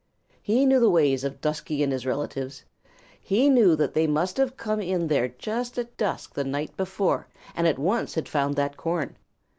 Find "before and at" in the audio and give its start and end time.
6.75-7.77